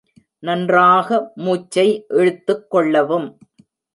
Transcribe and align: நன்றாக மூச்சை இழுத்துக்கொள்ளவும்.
நன்றாக 0.39 1.31
மூச்சை 1.35 1.85
இழுத்துக்கொள்ளவும். 2.09 3.27